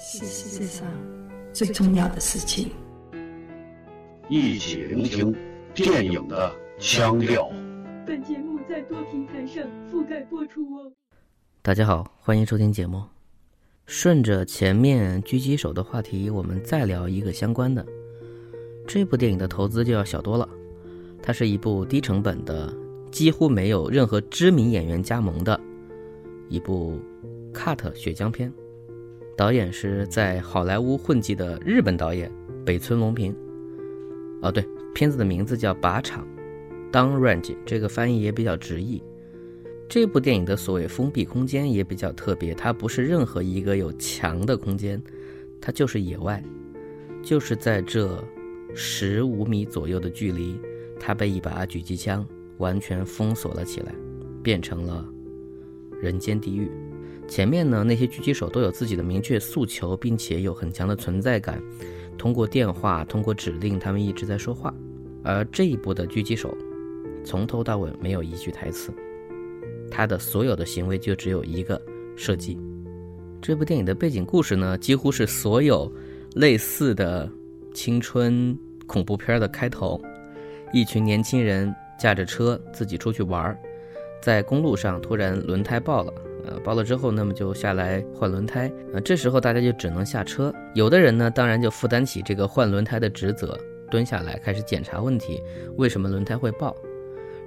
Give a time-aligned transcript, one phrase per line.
[0.00, 0.86] 是世界上
[1.52, 2.70] 最重要的事情。
[4.28, 5.34] 一起聆听
[5.74, 7.50] 电影的腔调。
[8.06, 10.92] 本节目在多平台上覆盖播出哦。
[11.62, 13.02] 大家好，欢迎收听节目。
[13.86, 17.84] 顺着前面狙击手的话题，我们再聊一个相关的。
[18.86, 20.48] 这部电影的投资就要小多了，
[21.20, 22.72] 它是一部低成本的，
[23.10, 25.60] 几乎没有任何知名演员加盟的
[26.48, 27.00] 一部
[27.52, 28.52] cut 血浆片。
[29.38, 32.28] 导演是在好莱坞混迹的日本导演
[32.66, 33.32] 北村隆平。
[34.42, 36.26] 哦，对，片子的名字叫《靶场》
[36.92, 39.00] ，Down Range，这个翻译也比较直译。
[39.88, 45.00] 这部电影的所谓封闭空间也比较特别，它不是任何一个有墙的空间，
[45.60, 46.42] 它就是野外，
[47.22, 48.20] 就是在这
[48.74, 50.60] 十五米左右的距离，
[50.98, 52.26] 它被一把狙击枪
[52.56, 53.94] 完全封锁了起来，
[54.42, 55.08] 变成了
[56.02, 56.68] 人间地狱。
[57.28, 61.62] 前面呢，那些狙击手都有自己的明确诉求，并且有很强的存在感。
[62.16, 64.74] 通过电话，通过指令，他们一直在说话。
[65.22, 66.56] 而这一部的狙击手，
[67.22, 68.90] 从头到尾没有一句台词，
[69.90, 71.80] 他的所有的行为就只有一个
[72.16, 72.58] 射击。
[73.40, 75.92] 这部电影的背景故事呢，几乎是所有
[76.34, 77.30] 类似的
[77.74, 80.00] 青春恐怖片的开头：
[80.72, 83.56] 一群年轻人驾着车自己出去玩，
[84.22, 86.12] 在公路上突然轮胎爆了。
[86.48, 88.72] 呃，爆了之后，那么就下来换轮胎。
[88.94, 90.52] 呃，这时候大家就只能下车。
[90.74, 93.58] 有的人呢，当然就负担起这个换轮胎的职责，
[93.90, 95.42] 蹲下来开始检查问题，
[95.76, 96.74] 为什么轮胎会爆。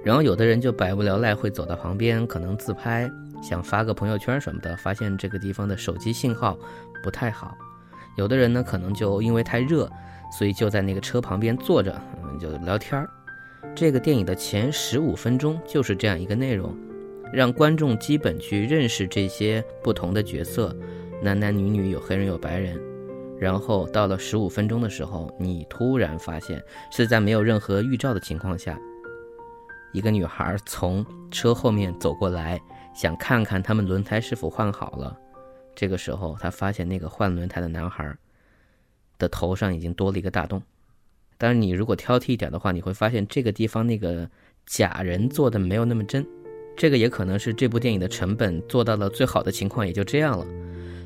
[0.04, 3.10] 然后有的人就百无聊赖，会走到旁边，可能自拍，
[3.42, 4.76] 想发个朋友圈什么的。
[4.76, 6.58] 发现这个地方的手机信号
[7.02, 7.56] 不太好。
[8.16, 9.90] 有的人呢，可能就因为太热，
[10.36, 13.08] 所以就在那个车旁边坐着，嗯，就聊天儿。
[13.74, 16.76] 这个电影的前十五分钟就是这样一个内容。
[17.32, 20.76] 让观众基本去认识这些不同的角色，
[21.22, 22.78] 男男女女有黑人有白人，
[23.38, 28.78] 然后到了十五分钟的时候，你突然发现是在没有任何预兆的情况下，
[29.92, 32.60] 一个女孩从车后面走过来，
[32.94, 35.18] 想看看他们轮胎是否换好了。
[35.74, 38.14] 这个时候，她发现那个换轮胎的男孩
[39.18, 40.62] 的头上已经多了一个大洞。
[41.38, 44.28] 但是你如果挑剔一点的话，你会发现这个地方那个
[44.66, 46.26] 假人做的没有那么真。
[46.76, 50.46] 这个也可能是这部电影的成本做到了最好的情况，也就这样了。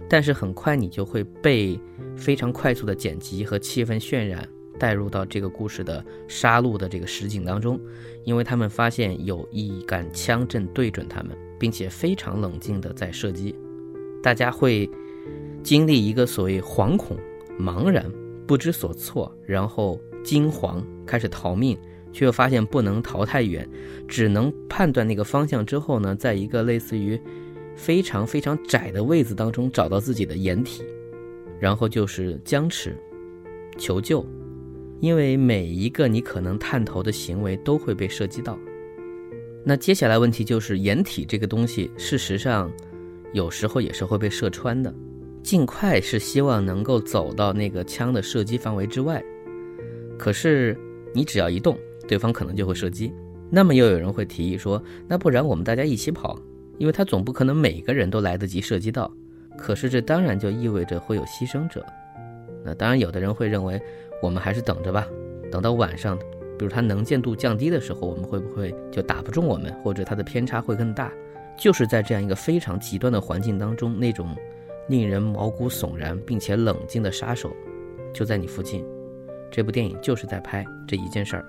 [0.09, 1.79] 但是很快你就会被
[2.17, 7.81] 非常快速的剪辑和气氛渲染带入到这个故事的杀戮的这个实景当中，
[8.25, 13.55] 因为他们发现有一杆枪正对准他们，并且非常冷静的在射击。
[14.23, 14.89] 大家会
[15.63, 17.17] 经历一个所谓惶恐、
[17.59, 18.05] 茫然、
[18.47, 21.77] 不知所措，然后惊惶，开始逃命。
[22.17, 23.69] 却又发现不能逃太远，
[24.09, 27.21] 只能判断那个方向之后呢，在一个类似于
[27.75, 30.83] 非常非常窄的位子当中找到自己的掩体，
[31.61, 32.97] 然后就是僵持、
[33.77, 34.27] 求救，
[35.01, 38.59] 因为每一个你可能探头的行为都会被射击到。
[39.63, 42.73] 那接下来问题就是掩体这个东西，事实上
[43.35, 44.91] 有时候也是会被射穿的。
[45.43, 49.23] 尽快是希望能够走到那个枪的射击范围之外，
[50.17, 50.75] 可是
[51.13, 51.79] 你只要一动。
[52.07, 53.13] 对方可能就会射击，
[53.51, 56.39] 那么又有人会提议说，那不然我们大家一起跑，
[56.79, 59.13] 因为他总不可能每个人都来得及射击到。
[59.57, 61.85] 可是这当然就意味着会有牺牲者。
[62.65, 63.81] 那当然，有的人会认为，
[64.23, 65.07] 我们还是等着吧，
[65.51, 66.19] 等到晚上，
[66.59, 71.13] 比如他能见度降低的时候，我们会不会就打不中我们，或者他的偏差会更大？
[71.57, 74.29] 就是在这样一个非常极端的环境当中，那种
[74.89, 77.51] 令人毛骨悚然并且冷静的杀手，
[78.13, 78.85] 就在你附近。
[79.51, 81.47] 这部电影就是在拍这一件事儿。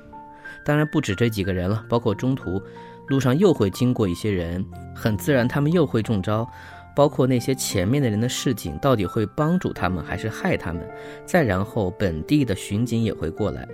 [0.64, 2.62] 当然不止这几个人了，包括中途
[3.08, 4.66] 路上又会经过一些人，
[4.96, 6.48] 很自然他们又会中招，
[6.96, 10.88] 包括那些前面的人的示警到底会帮助他们还是害他们，
[11.26, 13.68] 再然后本地的巡警也会过来。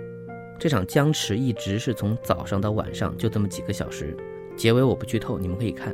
[0.56, 4.16] 这场僵持一直是从早上到晚上，就这么几个小时。
[4.56, 5.92] 结尾我不剧透，你们可以看。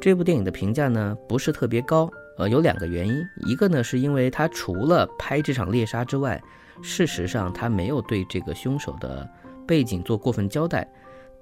[0.00, 6.42] 这部电影的评价呢不是特别高，呃，有两个原因，一个呢是因为他除了拍这场猎杀之外，
[6.82, 9.28] 事实上他没有对这个凶手的。
[9.66, 10.88] 背景做过分交代，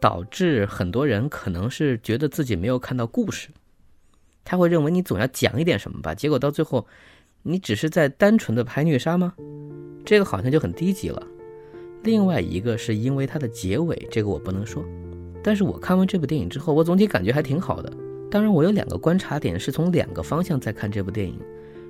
[0.01, 3.49] 导致很多人可能是觉得自己没有看到故事，
[4.45, 6.15] 他会认为你总要讲一点什么吧。
[6.15, 6.87] 结果到最后，
[7.43, 9.35] 你只是在单纯的拍虐杀吗？
[10.05, 11.23] 这个好像就很低级了。
[12.03, 14.85] 另外一个是因为它的结尾，这个我不能说。
[15.45, 17.93] 但是我看完这部电影之后，我总体感觉还挺好的。
[18.31, 21.39] 当然，我有两个观察点是从两个方向在看这部电影。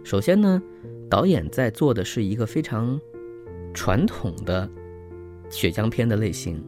[0.04, 0.62] 首先呢，
[1.08, 3.00] 导演在做的是一个非常
[3.72, 4.68] 传统的。
[5.52, 6.60] 血浆片的类型，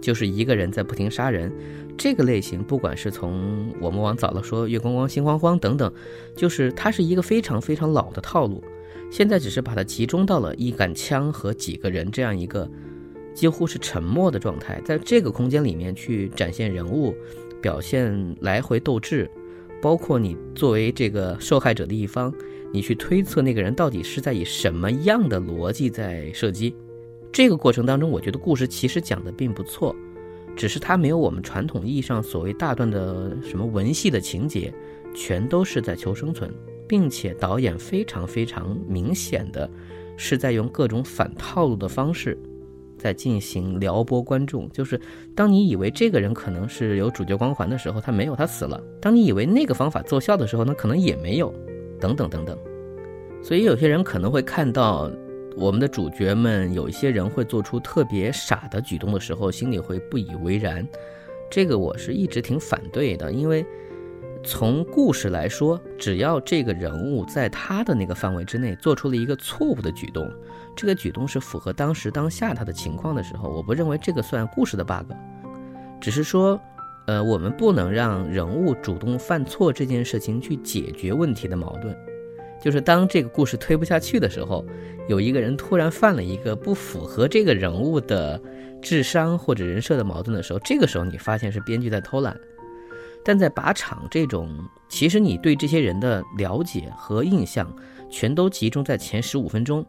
[0.00, 1.52] 就是一个人在不停杀人。
[1.96, 5.92] 这个类型，不管是从我们往早了说《月光光心慌慌》等等，
[6.34, 8.64] 就是它是一个非常非常老的套路。
[9.10, 12.68] 现在只是把它集中到了一杆枪和几个人这样一个
[13.34, 17.14] 几乎是沉默的状态，在这个空间里面去展现人物，
[17.60, 19.30] 表现来回斗智，
[19.82, 22.32] 包括你作为这个受害者的一方，
[22.72, 26.74] 你去推测那个人到底是在以什么样的逻辑在射击。
[27.32, 29.96] 这个过程当中，我觉得故事其实讲的并不错，
[30.54, 34.72] 只是它没有我们传统意义上所谓大段的什么文戏的情节，
[35.14, 36.52] 全都是在求生存。
[36.88, 39.70] 并且导演非常非常明显的，
[40.18, 42.36] 是在用各种反套路的方式，
[42.98, 44.68] 在进行撩拨观众。
[44.72, 45.00] 就是
[45.34, 51.50] 当你以为这个人可能是有主角光环的时候，他没有，他死了；当你以为那个方法奏效的时候，那可能也没有，
[51.98, 52.58] 等等等等。
[53.42, 55.10] 所以有些人可能会看到
[55.56, 60.86] 我们的主角们有一些人会做出特别傻的举动的时候，心里会不以为然。
[61.50, 63.64] 这个我是一直挺反对的，因为。
[64.44, 70.28] 从故事来说，只要这个人物在他的那个范围之内做出了一个错误的举动，
[70.74, 75.12] 这个举动是符合当时当下他的情况的时候，我不认为这个算故事的 bug，
[76.00, 76.60] 只是说，
[77.06, 81.96] 呃，我们不能让人物主动犯错这件事情去解决问题的矛盾。
[82.62, 84.64] 就是当这个故事推不下去的时候，
[85.08, 88.40] 有一个人突然犯了一个不符合这个人物的
[88.80, 92.38] 智商或者人设的矛盾的时候，这个时候你发现是编剧在偷懒。
[93.24, 94.48] 但在靶场这种，
[94.88, 97.72] 其实你对这些人的了解和印象，
[98.08, 99.84] 全都集中在前十五分钟。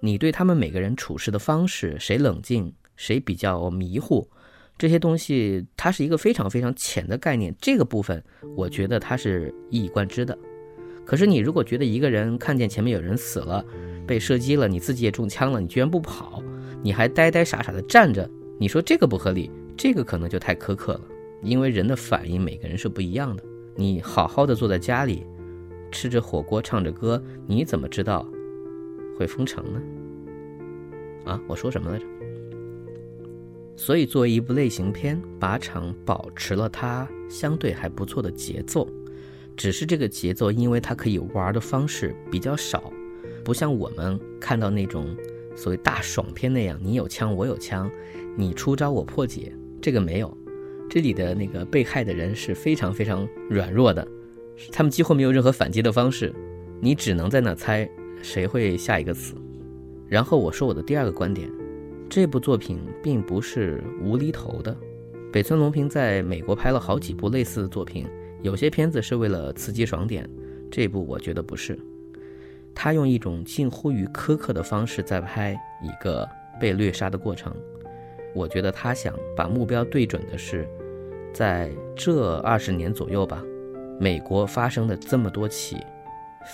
[0.00, 4.28] 你对他们每个人处事的方式，谁冷静，谁比较迷糊，
[4.76, 7.54] 这些东西，它是一个非常非常浅的概念。
[7.60, 8.22] 这个部分，
[8.56, 10.38] 我觉得它是一以贯之的。
[11.08, 13.64] 可是你如果觉得一个人看见前面有人死了，
[14.06, 16.42] 被射击了，你自己也中枪了，你居然不跑，
[16.82, 21.00] 你还呆呆傻傻的站着，你说这个不合理，这个可能就太苛刻了。
[21.42, 23.42] 因为人的反应每个人是不一样的，
[23.74, 25.24] 你好好的坐在家里，
[25.90, 28.28] 吃着火锅唱着歌，你怎么知道
[29.18, 29.80] 会封城呢？
[31.24, 32.04] 啊，我说什么来着？
[33.76, 38.86] 所以作为一部类型片，靶场保持了它相对还不错的节奏，
[39.58, 42.92] 只是这个节奏，因为它可以玩的方式比较少，
[43.44, 45.14] 不像我们看到那种
[45.56, 47.90] 所谓大爽片那样，你有枪我有枪，
[48.36, 49.52] 你出招我破解，
[49.82, 50.34] 这个没有。
[50.88, 54.06] 这里的那个被害的人是非常非常软弱的，
[54.70, 56.32] 他们几乎没有任何反击的方式，
[56.80, 57.86] 你只能在那猜
[58.22, 59.34] 谁会下一个死。
[60.06, 61.50] 然后我说我的第二个观点，
[62.08, 64.74] 这部作品并不是无厘头的。
[65.32, 68.06] 北村隆平在美国拍了好几部类似的作品，
[68.42, 70.28] 有些片子是为了刺激爽点，
[70.70, 71.78] 这部我觉得不是。
[72.74, 76.28] 他用一种近乎于苛刻的方式在拍一个
[76.60, 77.52] 被虐杀的过程。
[78.34, 80.68] 我觉得他想把目标对准的是，
[81.32, 83.42] 在这二十年左右吧，
[83.98, 85.76] 美国发生的这么多起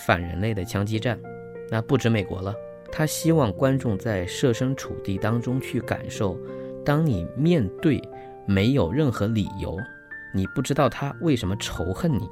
[0.07, 1.19] 反人类的枪击战，
[1.71, 2.55] 那不止美国了。
[2.91, 6.39] 他希望观众在设身处地当中去感受，
[6.85, 8.01] 当你面对
[8.47, 9.77] 没有任何理由，
[10.35, 12.29] 你不知道他为什么仇恨你，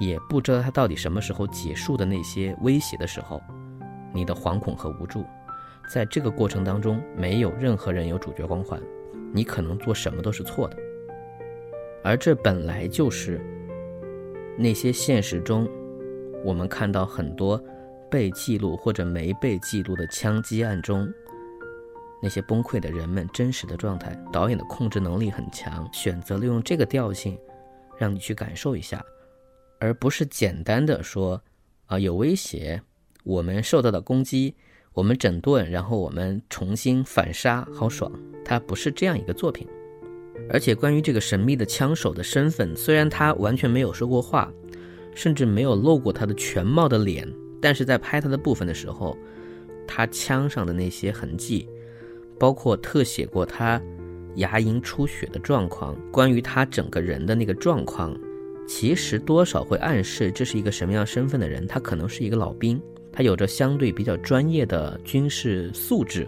[0.00, 3.40] 也不知道他到底什么时候结束的那些威胁的时候，
[4.14, 5.24] 你的惶恐和无助。
[5.86, 8.80] 在这个过程当中，没有任何人有主角光环，
[9.34, 10.76] 你可能做什么都是错的。
[12.02, 13.38] 而这本来就是
[14.56, 15.68] 那些现实中
[16.42, 17.62] 我们看到很多
[18.10, 21.06] 被记录或者没被记录的枪击案中
[22.24, 24.18] 那些崩溃的人们真实的状态。
[24.32, 27.38] 导演的控制能力很强，选择了用这个调性
[27.98, 29.04] 让你去感受一下，
[29.78, 31.40] 而不是简单的说
[31.84, 32.80] 啊有威胁，
[33.22, 34.54] 我们受到的攻击。
[34.94, 38.08] 我们整顿，然后我们重新反杀，好爽！
[38.44, 39.66] 它不是这样一个作品。
[40.48, 44.52] 而且关于这个神秘的枪手的身份，虽然他完全没有说过话，
[45.12, 47.28] 甚至没有露过他的全貌的脸，
[47.60, 49.18] 但是在拍他的部分的时候，
[49.84, 51.68] 他枪上的那些痕迹，
[52.38, 53.80] 包括特写过他
[54.36, 58.16] 牙龈出血的状况，关于他整个人的那个状况，
[58.66, 62.80] 其实多少会暗示这是一个什么样身份的人，他可能是一个老兵。
[63.12, 66.26] 他有着相对比较专业的军事素质，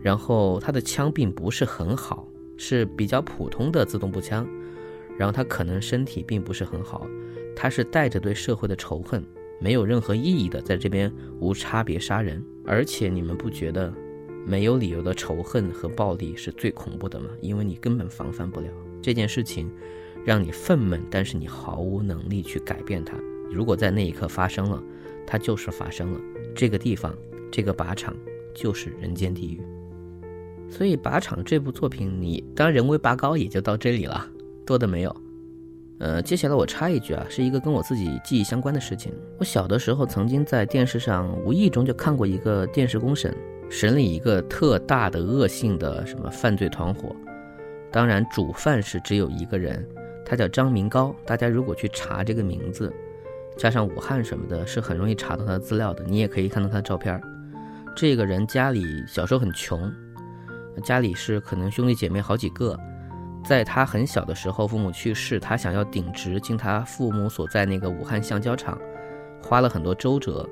[0.00, 4.48] 然后他的枪并不是很好，是比较普通的自动步枪，
[5.18, 7.06] 然后他可能身体并不是很好，
[7.54, 9.22] 他是带着对社会的仇恨，
[9.60, 13.92] 没有任何意义的在这边无差别杀人，而且你们不觉得
[14.48, 17.28] 没有理由的仇恨和暴力是最恐怖的吗？
[17.40, 18.68] 因为你根本防范不了
[19.02, 19.70] 这件事情，
[20.24, 23.16] 让你愤懑，但是你毫无能力去改变它。
[23.52, 24.82] 如果在那一刻发生了。
[25.30, 26.20] 它就是发生了，
[26.54, 27.14] 这个地方，
[27.50, 28.16] 这个靶场
[28.54, 29.60] 就是人间地狱。
[30.70, 34.26] 所以，靶场这部作品，你当然人为拔高也就到这里了，
[34.64, 35.14] 多的没有。
[35.98, 39.12] 呃，接下来我插一句啊，是一个跟我自己记忆相关的事情。
[39.38, 43.36] 我小的时候曾经在电视上无意中就看过一个电视公审，
[43.70, 47.14] 审理一个特大的恶性的什么犯罪团伙，
[47.92, 49.86] 当然主犯是只有一个人，
[50.24, 51.14] 他叫张明高。
[51.26, 52.92] 大家如果去查这个名字，
[53.56, 56.02] 加上武汉什么的，是很容易查到他的资料的。
[56.04, 57.20] 你也可以看到他的照片。
[57.94, 59.92] 这个人家里小时候很穷，
[60.82, 62.78] 家里是可能兄弟姐妹好几个。
[63.44, 68.78] 在他很小的时候，父母去世，他想要顶职进他父母所在那个武汉橡胶厂，
[69.42, 70.48] 花了很多周折。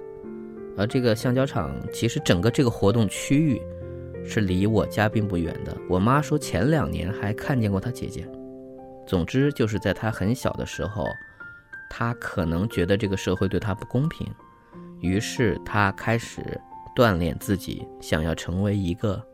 [0.77, 3.61] 而这个橡胶厂其实整个这个活动区域
[4.25, 5.77] 是离我家并不远的。
[5.89, 8.29] 我妈说前两年还看见过她姐姐。
[9.07, 11.07] 总之就是在她很小的时候，
[11.89, 14.27] 她可能觉得这个社会对她不公平，
[15.01, 16.61] 于是她开始
[16.95, 19.25] 锻炼自己，想要成为一个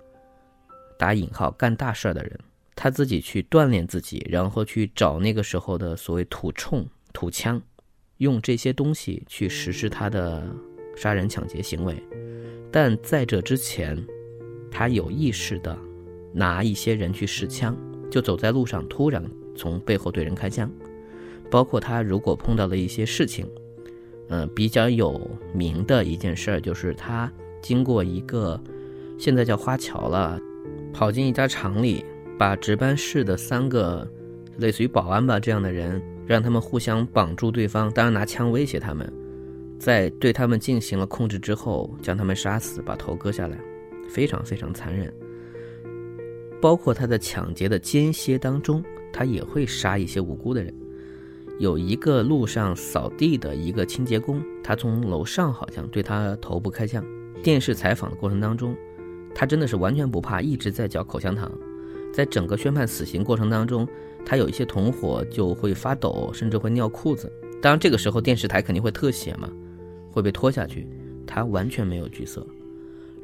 [0.98, 2.38] 打引号干大事儿的人。
[2.76, 7.60] 她自己去锻炼自己，然后去找那个时候的所谓土铳、土枪，
[8.18, 10.44] 用这些东西去实施她的
[10.94, 11.94] 杀人抢劫行为。
[12.70, 13.96] 但在这之前，
[14.70, 15.76] 他有意识的
[16.32, 17.76] 拿一些人去试枪，
[18.10, 19.22] 就走在路上突然
[19.54, 20.70] 从背后对人开枪。
[21.50, 23.46] 包括他如果碰到了一些事情，
[24.28, 25.20] 嗯，比较有
[25.52, 27.30] 名的一件事儿就是他
[27.60, 28.58] 经过一个
[29.18, 30.40] 现在叫花桥了，
[30.92, 32.04] 跑进一家厂里。
[32.38, 34.10] 把值班室的三个
[34.56, 39.12] 类似于保安吧这样的人，让他们互相绑住对方，当然拿枪威胁他们，
[39.82, 43.58] 在对他们进行了控制之后，将他们杀死，把头割下来，
[44.08, 45.12] 非常非常残忍。
[46.60, 48.80] 包括他在抢劫的间歇当中，
[49.12, 50.72] 他也会杀一些无辜的人。
[51.58, 57.04] 有一个路上扫地的一个清洁工，他从楼上好像对他头部开枪。
[57.42, 58.76] 电视采访的过程当中，
[59.34, 61.50] 他真的是完全不怕，一直在嚼口香糖。
[62.14, 63.84] 在整个宣判死刑过程当中，
[64.24, 67.28] 他有一些同伙就会发抖，甚至会尿裤子。
[67.60, 69.50] 当然，这个时候电视台肯定会特写嘛，
[70.12, 70.86] 会被拖下去。
[71.26, 72.46] 他完全没有惧色。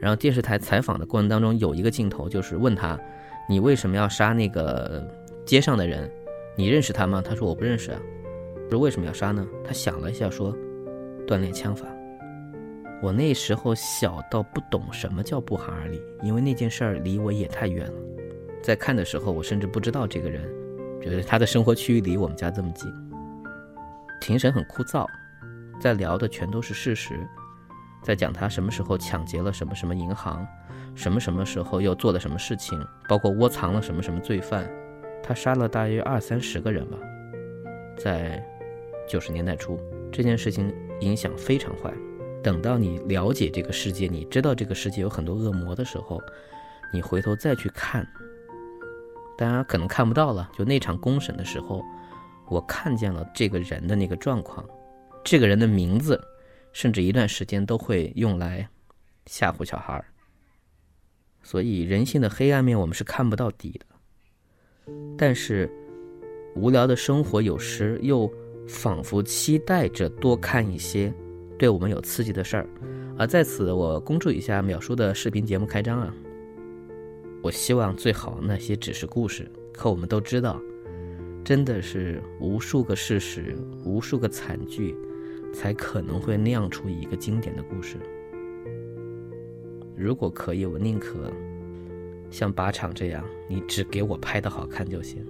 [0.00, 2.98] 然后电视台采访的过程当中，有一个镜头就是问他
[3.48, 5.06] ：“你为什么要杀那个
[5.44, 6.10] 街上的人？
[6.56, 8.00] 你认识他吗？”他说：“我不认识啊。”
[8.70, 10.56] 说：“为什么要杀呢？”他想了一下说
[11.26, 11.86] ：“锻炼枪法。”
[13.02, 17.92] 我那时候小到不懂什么叫不寒而栗，因为那件事儿离我也太远了。
[18.62, 20.42] 在看的时候，我甚至不知道这个人，
[21.00, 22.92] 觉得他的生活区域离我们家这么近。
[24.20, 25.06] 庭审很枯燥，
[25.80, 27.28] 在聊的全都是事实，
[28.02, 30.46] 在讲他什么时候抢劫了什么什么银行，
[30.94, 34.68] 什么什么时候又做了什么事情，包括窝藏了什么什么罪犯。
[35.22, 36.96] 他杀了大约二三十个人吧，
[37.96, 38.42] 在
[39.08, 39.78] 九十年代初，
[40.10, 41.92] 这件事情影响非常坏。
[42.42, 46.20] 等到你了解这个世界，你知道这个世界有很多恶魔的时候，
[46.92, 48.06] 你回头再去看。
[49.36, 51.82] 大家可能看不到了，就那场公审的时候，
[52.48, 54.64] 我看见了这个人的那个状况，
[55.24, 56.20] 这个人的名字，
[56.72, 58.68] 甚至一段时间都会用来
[59.26, 60.04] 吓唬小孩儿。
[61.42, 65.70] 所以人性的黑暗面我们是看不到底的，但是
[66.54, 68.30] 无聊的生活有时又
[68.66, 71.12] 仿佛期待着多看一些
[71.58, 72.68] 对我们有刺激的事儿。
[73.18, 76.14] 而在此，我恭祝一下淼叔的视频节目开张啊！
[77.42, 80.60] 我希望最好那些只是故事，可我们都知道，
[81.44, 84.94] 真的是无数个事实、无数个惨剧，
[85.52, 87.96] 才可能会酿出一个经典的故事。
[89.96, 91.32] 如果可以，我宁可
[92.30, 95.24] 像靶场这样，你只给我拍的好看就行，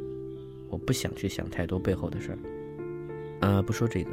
[0.68, 2.38] 我不想去想太多背后的事儿。
[3.40, 4.10] 呃，不说这个，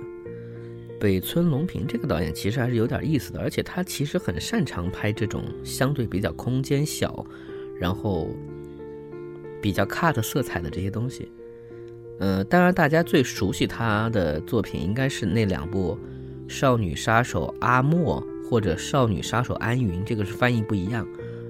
[0.99, 7.25] 北村隆平这个导演其实还是有点意思的，而且他其实很擅长拍这种相对比较空间小。
[7.77, 8.29] 然后，
[9.61, 11.29] 比较 cut 色彩的这些东西，
[12.19, 15.97] 嗯，当然大家最熟悉他的作品应该是那两部
[16.51, 21.05] 《少女杀手阿莫》或者《少女杀手安云》，这个是翻译不一样。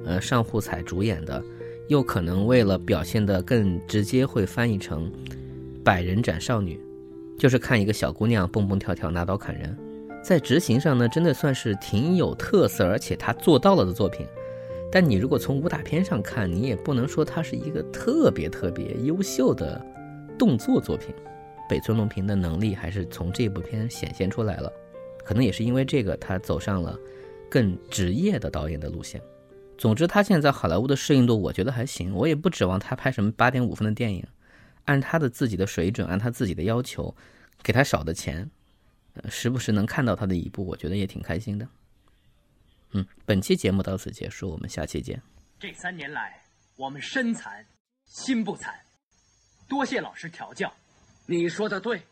[0.06, 1.44] 呃，上户彩主演的，
[1.88, 5.12] 又可能为了表现的更直接，会翻译成
[5.84, 6.80] 《百人斩少女》，
[7.40, 9.76] 就是看一个小姑娘蹦蹦跳跳拿刀砍人，
[10.24, 14.26] 在执行上呢，真的算是挺有特色，而且他做到了的作品。
[14.92, 19.84] 但你如果从武打片上看，你也不能说它是一个特别特别优秀的
[20.38, 21.14] 动作作品。
[21.68, 24.72] 北村隆平的能力还是从这部片显现出来了，
[25.24, 26.96] 可能也是因为这个，他走上了
[27.50, 29.20] 更职业的导演的路线。
[29.78, 32.14] 总之，他现在好莱坞的适应度，我觉得还行。
[32.14, 34.24] 我也不指望他拍什么八点五分的电影，
[34.86, 37.14] 按他的自己的水准，按他自己的要求，
[37.64, 38.50] 给他少的钱，
[39.28, 41.68] 时不时能看到他的一部，我觉得也挺开心的。
[42.92, 45.20] 嗯，本期节目到此结束，我们下期见。
[45.60, 46.42] 这三年来，
[46.76, 47.66] 我们身残
[48.06, 48.74] 心不残，
[49.68, 50.74] 多谢老师调教。
[51.26, 52.04] 你说的对，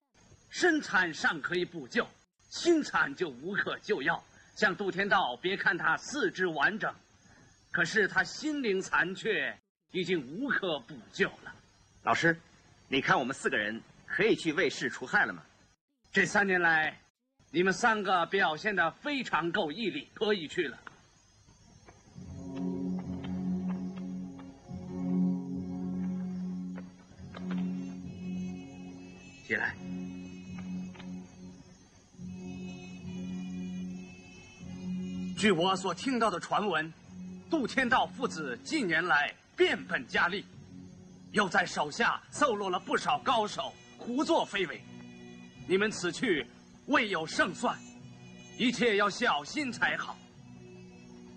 [0.50, 2.08] 身残尚可以补救，
[2.50, 4.24] 心残就无可救药。
[4.56, 6.94] 像杜天道，别看他四肢完整，
[7.72, 9.58] 可是他心灵残缺，
[9.92, 11.54] 已经无可补救了。
[12.04, 12.40] 老师，
[12.88, 15.44] 你看我们四个人可以去为世除害了吗？
[16.12, 17.00] 这三年来，
[17.50, 20.78] 你们三个表现的非常够毅力，可以去了。
[29.54, 29.76] 起来。
[35.38, 36.92] 据我所听到的传闻，
[37.52, 40.44] 杜天道父子近年来变本加厉，
[41.34, 44.82] 又在手下搜罗了不少高手，胡作非为。
[45.68, 46.48] 你们此去
[46.88, 47.78] 未有胜算，
[48.58, 50.18] 一切要小心才好。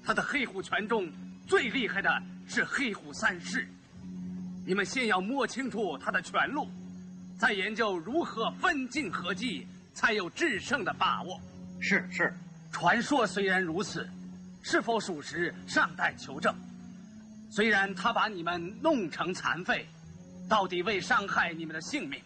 [0.02, 1.12] 他的黑虎拳中
[1.46, 2.10] 最厉害的
[2.46, 3.68] 是黑虎三式，
[4.64, 6.70] 你们先要摸清楚他的拳路。
[7.38, 11.40] 再研究如何分进合击，才有制胜的把握。
[11.80, 12.32] 是是，
[12.72, 14.08] 传说虽然如此，
[14.62, 16.54] 是否属实尚待求证。
[17.50, 19.86] 虽然他把你们弄成残废，
[20.48, 22.20] 到底未伤害你们的性命。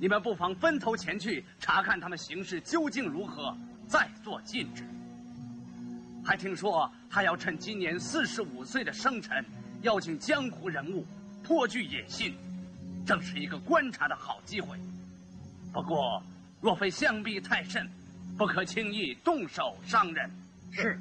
[0.00, 3.56] 你们不妨分头前去查看他们形势究竟如何，
[3.88, 4.84] 再做禁止。
[6.24, 9.44] 还听说他要趁今年四十五岁的生辰，
[9.82, 11.06] 邀请江湖人物，
[11.42, 12.34] 颇具野心。
[13.06, 14.78] 正是一个观察的好机会，
[15.72, 16.22] 不过
[16.60, 17.88] 若非相逼太甚，
[18.38, 20.30] 不可轻易动手伤人。
[20.70, 20.98] 是。